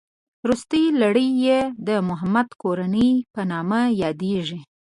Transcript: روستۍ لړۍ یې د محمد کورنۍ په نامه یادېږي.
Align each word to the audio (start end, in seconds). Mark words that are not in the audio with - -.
روستۍ 0.47 0.85
لړۍ 1.01 1.29
یې 1.45 1.59
د 1.87 1.89
محمد 2.09 2.49
کورنۍ 2.61 3.11
په 3.33 3.41
نامه 3.51 3.79
یادېږي. 4.03 4.59